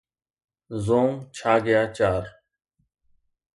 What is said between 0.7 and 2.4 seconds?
زونگ چا گيا چار